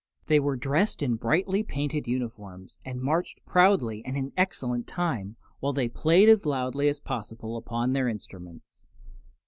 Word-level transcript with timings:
They 0.25 0.39
were 0.39 0.55
dressed 0.55 1.03
in 1.03 1.15
brightly 1.17 1.61
painted 1.61 2.07
uniforms 2.07 2.79
and 2.83 3.01
marched 3.03 3.45
proudly 3.45 4.03
and 4.03 4.17
in 4.17 4.33
excellent 4.35 4.87
time, 4.87 5.35
while 5.59 5.73
they 5.73 5.89
played 5.89 6.27
as 6.27 6.43
loudly 6.43 6.87
as 6.89 6.99
possible 6.99 7.55
upon 7.55 7.93
their 7.93 8.07
instruments. 8.09 8.81